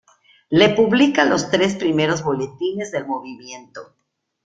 Le 0.49 0.69
publica 0.73 1.25
los 1.25 1.51
tres 1.51 1.75
primeros 1.75 2.23
boletines 2.23 2.91
del 2.91 3.05
movimiento. 3.05 3.93